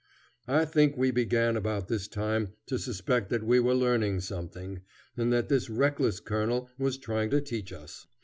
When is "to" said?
2.65-2.79, 7.29-7.39